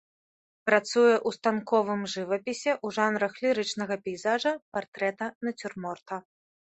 Працуе 0.67 1.11
ў 1.15 1.29
станковым 1.37 2.01
жывапісе 2.13 2.71
ў 2.73 2.87
жанрах 2.97 3.33
лірычнага 3.47 3.95
пейзажа, 4.07 4.53
партрэта, 4.79 5.25
нацюрморта. 5.49 6.19